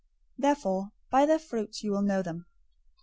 [0.39, 2.47] 007:020 Therefore, by their fruits you will know them.